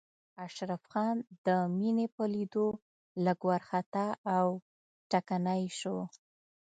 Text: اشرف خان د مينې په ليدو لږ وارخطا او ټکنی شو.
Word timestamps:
اشرف 0.45 0.81
خان 0.91 1.15
د 1.45 1.47
مينې 1.77 2.07
په 2.15 2.23
ليدو 2.33 2.67
لږ 3.25 3.39
وارخطا 3.47 4.07
او 4.37 4.47
ټکنی 5.11 5.63
شو. 5.79 5.97